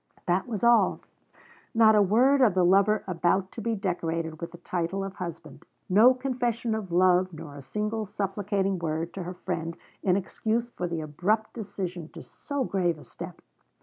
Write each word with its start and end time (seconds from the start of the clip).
That 0.25 0.47
was 0.47 0.63
all. 0.63 1.01
Not 1.75 1.93
a 1.93 2.01
word 2.01 2.41
of 2.41 2.55
the 2.55 2.65
lover 2.65 3.03
about 3.05 3.51
to 3.51 3.61
be 3.61 3.75
decorated 3.75 4.41
with 4.41 4.51
the 4.51 4.57
title 4.57 5.03
of 5.03 5.17
husband. 5.17 5.63
No 5.87 6.15
confession 6.15 6.73
of 6.73 6.91
love, 6.91 7.31
nor 7.33 7.55
a 7.55 7.61
single 7.61 8.07
supplicating 8.07 8.79
word 8.79 9.13
to 9.13 9.21
her 9.21 9.35
friend, 9.35 9.77
in 10.01 10.15
excuse 10.15 10.71
for 10.71 10.87
the 10.87 11.01
abrupt 11.01 11.53
decision 11.53 12.09
to 12.13 12.23
so 12.23 12.63
grave 12.63 12.97
a 12.97 13.03
step. 13.03 13.43